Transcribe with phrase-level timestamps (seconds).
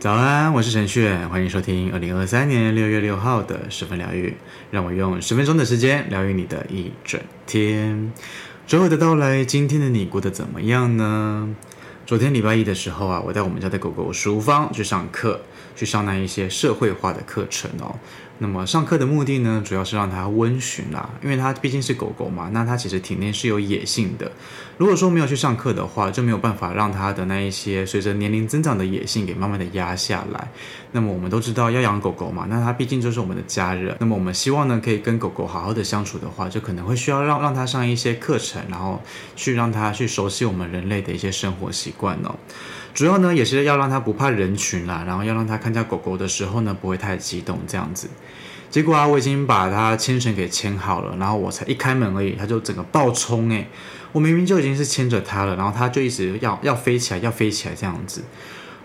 [0.00, 4.36] 早安，我是陈旭，欢迎收听二零二三年六月六号的十分疗愈。
[4.70, 8.12] 让我用十分钟的时间疗愈你的一整天。
[8.64, 11.52] 周二的到来，今天的你过得怎么样呢？
[12.06, 15.40] 昨天礼拜一的时候啊，我带我们家的狗狗淑芳去上课，
[15.74, 17.98] 去上那一些社会化的课程哦。
[18.40, 24.30] 那么上课的目的呢，主要是让它温驯啦，因为它毕竟是狗狗嘛，那它其实体内是有野性的。
[24.76, 30.48] 如果说没有去上课的话，就没有办法让它的那一些随着年龄增长的野性给慢慢的压下来。
[30.92, 33.96] 那么我们都知道要养狗狗嘛，那它毕竟就是我们的家人。
[33.98, 39.02] 那么我们希望呢，可以跟狗狗好好的相处的话，就可能会需要让让它上一些课程，然后
[39.34, 42.36] 去让它去熟悉我们人类的一些生活习惯哦。
[42.98, 48.08] 主要呢，也是要让它不怕人群啦，然后要让它看见狗狗的时候呢，不会太激动这样子。
[48.70, 53.68] 结果啊，我已经把它牵绳给牵好了，然后我才一开门而已，它就整个暴冲诶，
[54.10, 58.24] 我明明就已经是牵着它了，然后它就一直要要飞起来，要飞起来这样子。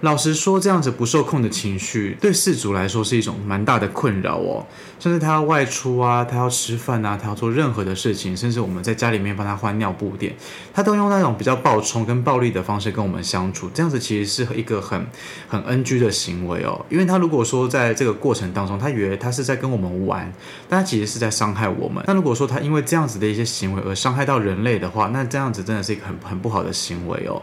[0.03, 4.67] 老实说，这样子不受控的情绪，对饲主来说是一种蛮大的困扰哦。
[4.99, 10.35] 甚至他要外出啊，他要吃饭啊，他要做任何的事情，甚至我们在家里面帮他换尿布垫，
[10.73, 13.69] 他都用那种比较暴冲跟暴力的方式跟我们相处。
[13.73, 15.07] 这样子其实是一个很
[15.47, 16.85] 很 NG 的行为哦。
[16.89, 20.29] 因为他如果说在这个过程当中，他以为他是在跟我们玩，
[20.67, 22.03] 但他其实是在伤害我们。
[22.05, 27.41] 那如果说他因为这样子的一些行为而伤害到人类的话，那这样子真的是一个很很不好的行为哦。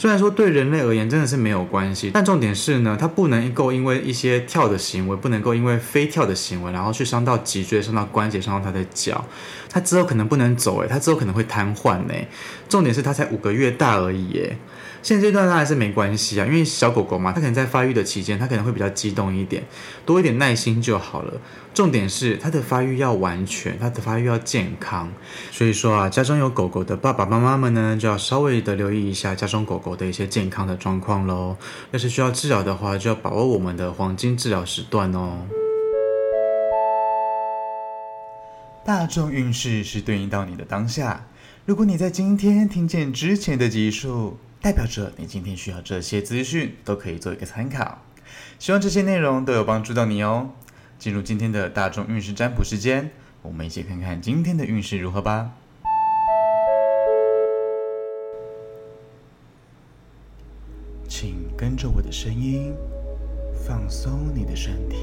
[0.00, 9.22] 虽然说对人类而言真的是没有关系，但重点是呢，它不能够因为一些跳的行为，不能够因为飞跳的行为，然后去伤到脊椎、伤到关节、伤到它的脚，
[9.68, 12.26] 它之后可能不能走，诶，它之后可能会瘫痪，诶，
[12.66, 14.56] 重点是它才五个月大而已，诶。
[15.02, 19.62] 现阶段当然是没关系啊，因为小狗狗嘛，它可能在发育的期间，它可能会比较激动一点，
[20.06, 21.34] 多一点耐心就好了。
[21.72, 25.12] 重点是它的发育要完全，它的发育要健康。
[25.50, 31.56] 所以说啊，家中有狗狗的爸爸妈妈们呢，就要稍微的留意一下家中狗狗的一些健康的状况喽。
[31.92, 35.46] 要是需要治疗的话，就要把握我们的黄金治疗时段哦。
[38.84, 41.26] 大众运势是对应到你的当下，
[41.64, 44.38] 如果你在今天听见之前的集数。
[44.62, 48.02] 代表着你今天需要这些资讯都可以做一个参考，
[48.58, 50.50] 希望这些内容都有帮助到你哦。
[51.00, 55.50] 进入今天的大众运势占卜时间，我们一起看看今天的运势如何吧。
[61.08, 62.74] 请跟着我的声音，
[63.66, 64.98] 放松你的身体，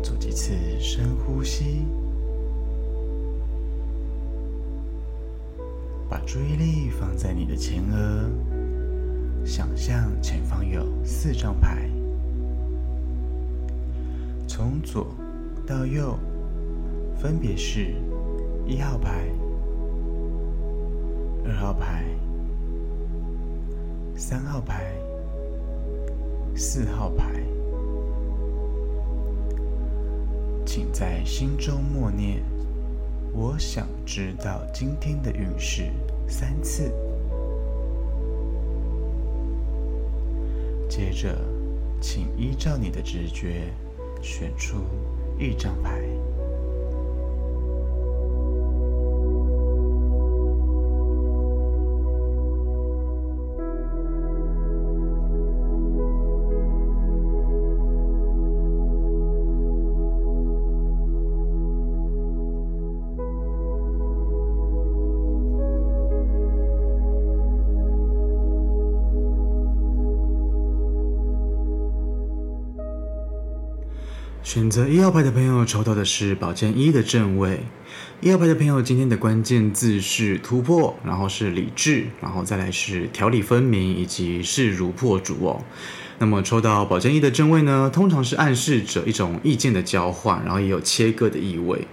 [0.00, 1.84] 做几次深呼吸。
[6.08, 8.30] 把注意力放在你的前额，
[9.44, 11.90] 想象前方有四张牌，
[14.56, 15.08] 从左
[15.66, 16.18] 到右，
[17.14, 17.94] 分别是
[18.64, 19.28] 一号牌、
[21.44, 22.06] 二号牌、
[24.16, 24.94] 三号牌、
[26.54, 27.34] 四号牌。
[30.64, 32.42] 请在心中默念。
[33.34, 35.90] 我想知道今天的运势
[36.26, 36.90] 三次。
[40.88, 41.38] 接着，
[42.00, 43.70] 请依照你的直觉
[44.26, 44.84] 选出
[45.38, 46.05] 一张牌。
[74.46, 77.64] 选择一号牌的朋友抽到的是宝剑一的正位。
[78.20, 85.64] 一号牌的朋友今天的关键字是突破，然后是理智，然后再来是条理分明以及势如破竹哦。
[86.18, 91.84] 那么抽到宝剑一的正位呢，通常是暗示着一种意见的交换，然后也有切割的意味。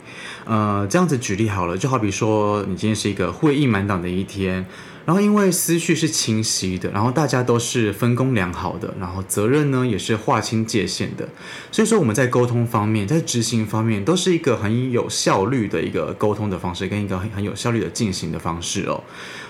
[0.45, 4.63] 呃，这样子举例好了，就好比说你今天是一个会议满档的一天。
[5.05, 11.27] 然后因为思绪是清晰的，然后大家都是分工良好的，然后责任呢也是划清界限的，
[11.71, 19.03] 所以说我们在沟通方面，在执行方面都是一个很有效率的一个沟通的方式，跟一个很很有效率的进行的方式哦。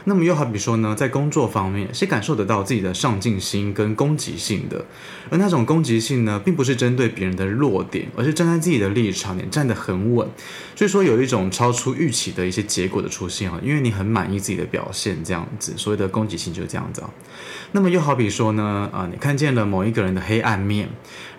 [0.05, 4.85] 那么又好比说呢，在工作方面是感受得到自己的上进心跟攻击性的，
[5.29, 10.27] 而那种攻击性呢，并不是针对别人的弱点，而是站在自己的立场，你站得很稳，
[10.75, 15.42] 所以说有一种超出预期的一些结果的出现啊，因为你很满意自己的表现这样。
[15.43, 17.09] 样子所谓的攻击性就是这样子啊。
[17.73, 20.89] 那么又好比说呢，啊，你看见了某一个人的黑暗面，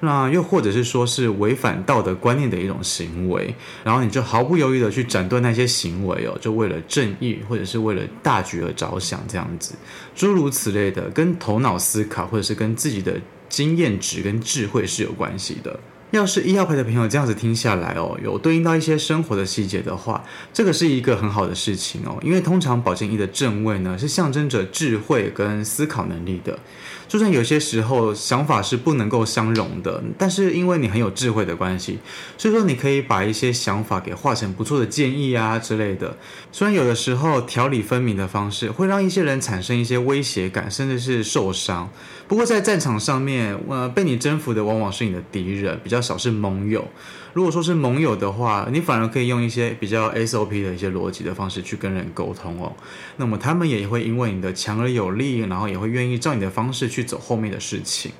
[0.01, 9.75] 那又或者是说是违反道德观念的一种行为，然后你就毫不犹豫的去斩断那些行为哦，就为了正义或者是为了大局而着想这样子，
[10.15, 13.19] 诸如此类的，跟头脑思考或者是跟自己的。
[13.47, 15.79] 经验值跟智慧是有关系的。
[16.17, 22.19] 要是医药牌的朋友这样子听下来哦，有对应到一些生活的细节的话，这个是一个很好的事情哦。
[22.23, 26.59] 因为通常宝剑一的正位呢，是象征着智慧跟思考能力的。
[27.07, 31.99] 就算有些时候想法是不能够相容的，但是因为你很有智慧的关系，
[32.39, 36.17] 所以说你可以把一些想法给化成不错的建议啊之类的。
[36.51, 41.91] 虽然有的时候条理分明的方式会让一些人产生一些威胁感，甚至是受伤。
[42.27, 46.89] 不过在战场上面，呃，被你征服的往往是你的敌人，比较少是盟友。
[47.35, 52.73] 如果说是盟友的话，你反而可以用一些比较 SOP 的一些逻辑的方式去跟人沟通哦。
[53.17, 58.13] 那么他们也会因为你的强而有力，然后也会愿意照你的方式去走后面的事情。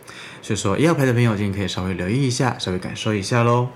[0.43, 3.69] 所以说，一号牌的朋友今天可以稍微留意一下，稍微感受一下喽。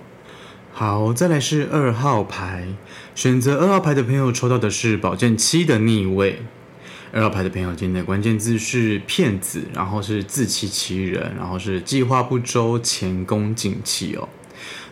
[0.72, 2.68] 好，再来是二号牌，
[3.14, 6.42] 选择二号牌的朋友抽到的是宝剑七的逆位。
[7.10, 14.28] 二号牌的朋友，今天的关键字是骗子，然后是自欺欺人，然后是计划不周、前功尽弃哦。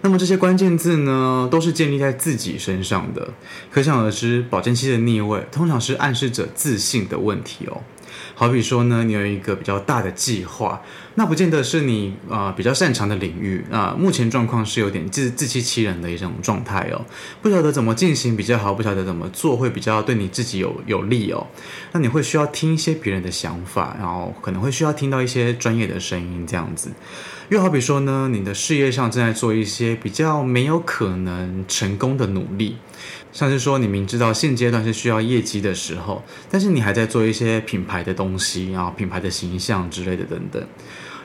[0.01, 3.29] 那么这些关键字呢，都是建立在自己身上的。
[3.71, 7.83] 可想而知，宝剑七的逆位通常是暗示着自信的问题哦。
[8.39, 10.83] 好比说呢，你有一个比较大的计划，
[11.15, 17.01] 那不见得是你啊、呃、比较擅长的领域啊、目前状况是有点自自欺欺人的一种状态哦，
[17.41, 21.47] 不晓得怎么进行比较好，不晓得怎么做会比较对你自己有有利哦。
[21.93, 26.91] 那你会需要听一些别人的想法，然后可能会需要听到一些专业的声音这样子。
[27.49, 32.77] 又好比说呢，你的事业上正在做一些比较没有可能成功的努力，
[33.37, 40.67] 像是说你明知道现阶段是需要业绩的时候，但是你还在做一些品牌的东西，然后品牌的形象之类的等等。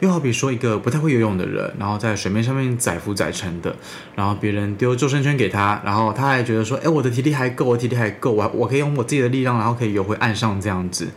[0.01, 3.73] 又好比说一个不太会游泳的人，然后在水面上面载浮载沉的，
[4.13, 11.07] 然后别人丢救生圈给他，然后他还觉得说，哎，我的体力还够，我体力还够，我我可以用我自己的力量，然后可以游回岸上这样子。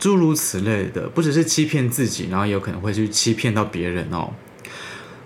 [0.00, 4.32] 诸如此类的，不只是欺骗自己，然后也有可能会去欺骗到别人哦。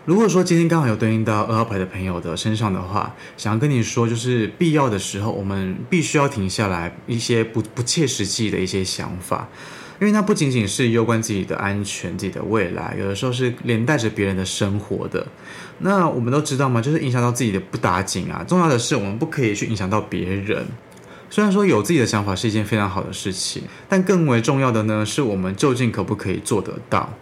[0.09, 9.47] 如果说今天刚好有对应到二号牌的朋友的身上的话，想要跟你说，就是必要的时候，我们必须要停下来一些不不切实际的一些想法，
[10.01, 15.27] 因为它不仅仅是攸关自己的安全、自己的未来，有的时候是连带着别人的生活的。
[15.81, 18.43] 那我们都知道嘛，就是影响到自己的不打紧啊。
[18.49, 20.65] 重要的是，我们不可以去影响到别人。
[21.29, 27.13] 虽然说有自己的想法是一件非常好的事情，但更为重要的呢，是我们究竟可不可以做得到？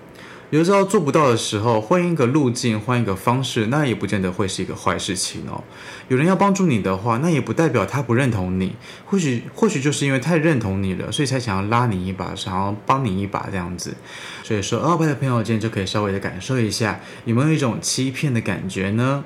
[0.51, 5.65] 有时候做不到的时候，换一个路径，换一个方式，那也不见得会是一个坏事情哦。
[6.07, 13.97] 有人要帮助你的话，那也不代表他不认同你，或许或许就是因为太认同你了，所以才想要拉你一把，想要帮你一把这样子。
[14.45, 19.25] 所以说，二号牌的朋友今天就可以稍微的感受一下，有没有一种欺骗的感觉呢？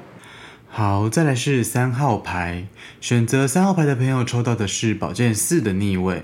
[0.71, 2.67] 好，再来是三号牌，
[3.01, 6.23] 选择三号牌的朋友抽到的是宝剑四的逆位。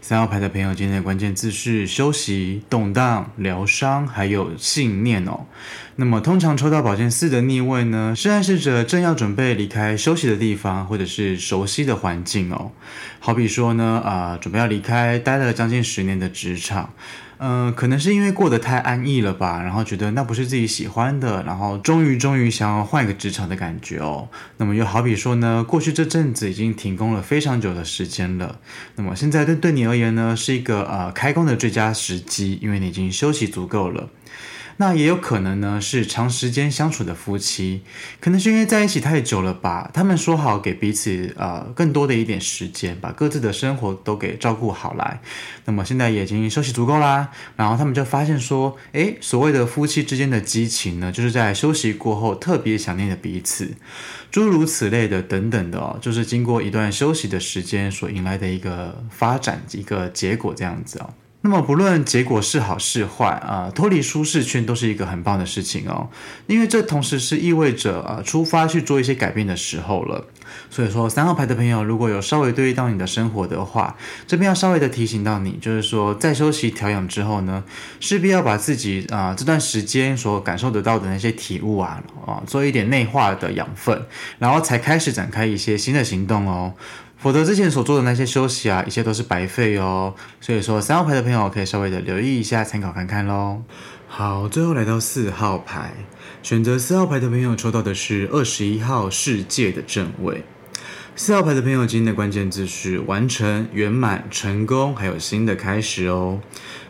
[0.00, 5.46] 三号牌的朋友今天的关键字是休息、动荡、疗伤，还有信念哦。
[5.96, 12.70] 那么通常抽到宝剑四的逆位呢，是暗示着正要准备离开休息的地方，或者是熟悉的环境哦。
[13.18, 16.90] 好比说呢，啊、准备要离开待了将近十年的职场。
[17.38, 24.28] 嗯、可能是因为过得太安逸了吧，然后觉得那不是自己喜欢的，然后终于终于想要换一个职场的感觉哦。
[24.56, 28.58] 那么又好比说呢，过去这阵子已经停工了非常久的时间了，
[28.96, 34.08] 那么现在对对你而言呢，是一个呃开工的最佳时机，因为你已经休息足够了。
[34.80, 37.82] 那也有可能呢，是长时间相处的夫妻，
[38.20, 45.20] 可能是因为在一起太久了吧，他们说好给彼此呃更多的一点时间，把各自的生活都给照顾好来。
[45.64, 53.74] 那么现在也已经休息足够啦，然后他们就发现说，诶，所谓的夫妻之间的激情呢，就是在休息过后特别想念的彼此，
[54.30, 61.12] 诸如此类的等等的哦，就是经过一段休息的时间所迎来的一个发展一个结果这样子哦。
[61.40, 66.08] 那么不论结果是好是坏啊，脱离舒适圈都是一个很棒的事情哦，
[66.46, 70.26] 因为这同时是意味着啊，出发去做一些改变的时候了。
[70.70, 77.62] 所以说，三号牌的朋友如果有稍微对应到你的生活的话，这边要稍微的提醒到你，就是说在休息调养之后呢，
[78.00, 84.02] 势必要把自己啊这段时间所感受得到的那些体悟啊啊做一点内化的养分，
[84.38, 86.74] 然后才开始展开一些新的行动哦。
[87.18, 90.14] 否则之前所做的那些休息啊，一切都是白费哦。
[90.40, 93.62] 所以说，三号牌的朋友可以稍微的留意一下，参考看看喽。
[94.06, 95.92] 好，最后来到四号牌，
[96.42, 100.44] 选择四号牌的朋友抽到的是二十一号世界的正位。
[101.16, 106.40] 四号牌的朋友今天的关键字是完成、圆满、成功，还有新的开始哦。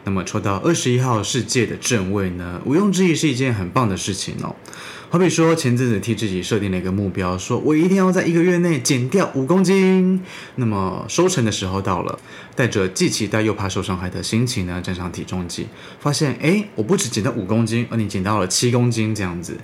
[0.05, 4.55] 那么抽到二十一号世界的正位呢，毋庸置疑是一件很棒的事情哦。
[5.11, 10.21] 好比说前阵子替自己设定了一个目标，说我一定要在一个月内减掉五公斤。
[10.57, 12.19] 那么收成的时候到了，
[12.55, 15.67] 带着既期待又怕受伤害的心情呢，站上体重计，
[15.99, 19.57] 发现诶，我不止减到五公斤，而你减到了七公斤这样子。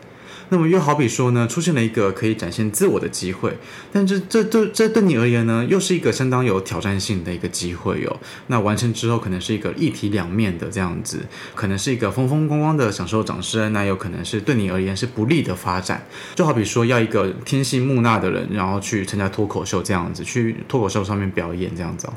[0.51, 3.57] 那么又好比说呢，出现了一个可以展现自我的机会，
[3.93, 8.17] 但这这这这对你而言呢，又是一个相当有挑战性的一个机会哦。
[8.49, 11.21] 那完成之后，可能是一个一体两面的这样子，
[11.55, 16.07] 可能是一个风风光光的享受掌声，那有可能是对你而言是不利的发展。
[16.35, 22.13] 就好比说，要一个天性木讷的人，然后去参加脱口秀这样子，去脱口秀上面表演这样子哦。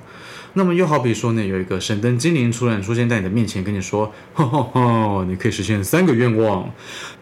[0.57, 6.67] 那么又好比说呢，有一个神灯精灵突然出现在你的面前，跟你说：“哈哈哈，你可以实现三个愿望。”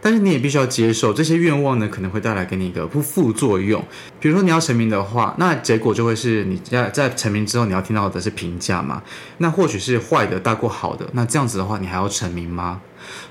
[0.02, 3.84] 但是你也必须要接受这些愿望呢，可能会带来给你一个不副作用。
[4.22, 9.04] 比如说你要成名的话，那结果就会是你在在成名之后，你要听到的是评价嘛？
[9.40, 11.06] 那或许是坏的大过好的。
[11.12, 12.80] 那这样子的话，你还要成名吗？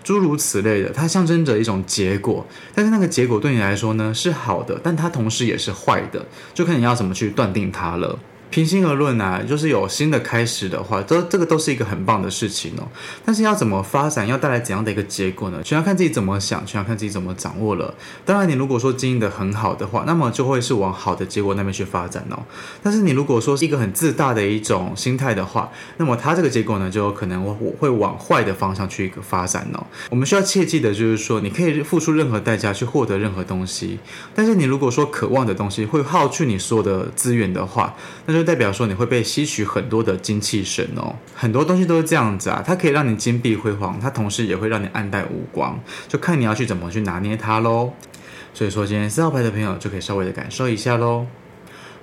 [0.05, 8.19] 诸如此类的，它象征着一种结果，但是那个结果对你来说呢是好的，但它同时也是坏的，就看你要怎么去断定它了。
[8.55, 12.87] 平心而论啊，就是有新的开始的话，这这个都是一个很棒的事情哦。
[13.25, 15.61] 但是要怎么发展，要带来怎样的一个结果呢？
[15.65, 17.93] 全要看自己怎么想，全要看自己怎么掌握了。
[18.25, 22.45] 当然，你如果说经营得很好的话，那么就会是往好的结果那边去发展哦。
[22.81, 29.85] 但是你如果说是一个很自大的一种心态的话，那么它这个结果呢，就有可能我会往坏的方向去一个发展哦。
[30.11, 33.99] 我们需要切记的就是说，你可以付出任何代价去获得任何东西，
[34.33, 37.93] 但是你如果说渴望的东西会耗去你所有的资源的话，
[38.27, 47.93] 那就代表说你会被吸取很多的精气神哦，很多东西都是这样子啊，它可以让你金碧辉煌，它同时也会让你暗淡无光，就看你要去怎么去拿捏它喽。
[48.53, 51.27] 所以说，今天四号牌的朋友就可以稍微的感受一下喽。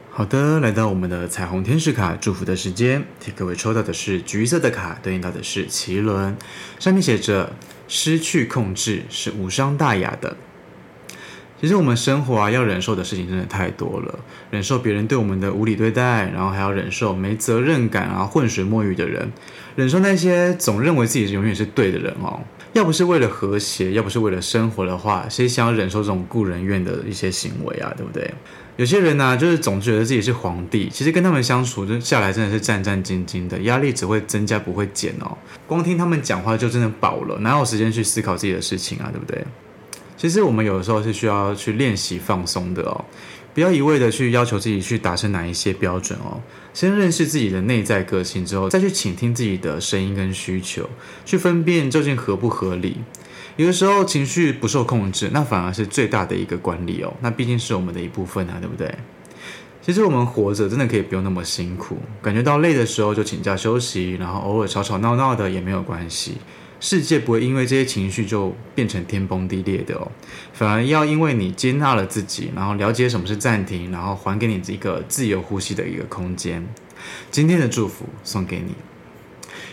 [0.10, 6.36] 好的，来到我们的彩虹天使卡祝福的时间，替各位抽到的是橘色的卡，对应到的是脐轮，
[6.79, 7.53] 上面写着
[7.88, 10.36] 失去控制是无伤大雅的。
[11.62, 14.20] 其实我们生活啊，要忍受的事情真的太多了。
[14.50, 19.32] 忍受别人对我们的无理对待，然后还要忍受没责任感啊、浑水摸鱼的人，
[19.75, 22.39] 忍受那些总认为自己永远是对的人哦。
[22.74, 27.94] 要不是为了和谐，要不是为了生活的话，谁想要忍受这种故人怨的一些行为啊？
[27.96, 28.34] 对不对？
[28.77, 35.38] 有些人呢、就是总觉得自己是皇帝，其实跟他们相处就下来真的是战战兢兢的，压力只会增加不会减哦。
[35.68, 39.12] 光听他们讲话就真的饱了，哪有时间去思考自己的事情啊？
[39.13, 39.46] 对不对？
[40.22, 43.06] 其实我们有的时候是需要去练习放松的哦，
[43.56, 46.40] 不要一味的去要求自己去达成哪一些标准哦。
[46.75, 50.88] 先认识自己的内在个性之后，再去倾听自己的声音跟需求，
[51.25, 52.98] 去分辨究竟合不合理。
[53.56, 57.12] 有的时候情绪不受控制，那反而是最大的一个管理哦。
[57.22, 58.94] 那毕竟是我们的一部分啊，对不对？
[59.82, 66.36] 其实我们活着真的可以不用那么辛苦，感觉到累的时候就请假休息，然后偶尔吵吵闹闹的也没有关系。
[66.82, 70.12] 世界不会因为这些情绪就变成天崩地裂的哦，
[70.52, 76.68] 反而要因为你接纳了自己，然后了解什么是暂停，然后还给你一个自由呼吸的一个空间。
[77.30, 78.74] 今天的祝福送给你。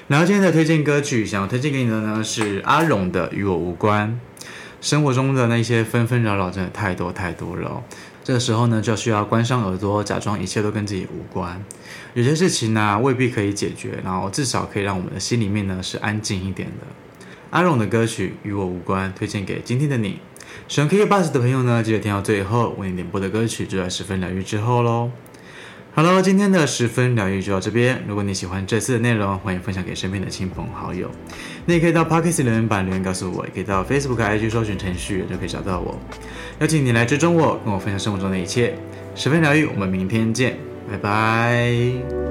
[0.06, 4.20] 然后今天的推荐歌曲，想要推荐给你的呢是阿荣的《与我无关》。
[4.80, 7.82] 生活中的那些纷纷扰扰真的太多太多了。
[8.28, 11.64] 这个时候呢，就需要关上耳朵，假装一切都跟自己无关。
[12.12, 16.86] 有些事情呢、未必可以解决，然后至少可以让我们的心里面呢是安静一点的。
[17.48, 20.18] 阿荣的歌曲与我无关，推荐给今天的你。
[20.68, 25.10] 喜欢 KKBOX 的朋友呢，记得听到最后，为你点播的歌曲就在十分疗愈之后喽。
[25.98, 28.00] 好了，今天的十分疗愈就到这边。
[28.06, 31.10] 如果你喜欢这次的内容，欢迎分享给身边的亲朋好友。
[31.66, 35.98] 你也可以到 Pocket 留言板留言告诉我，也可以到 Facebook IG 搜寻程序就可以找到我。
[36.60, 38.78] 邀请你来追踪我，跟我分享生活中的一切。
[39.16, 40.56] 十分疗愈，我们明天见，
[40.88, 42.27] 拜拜。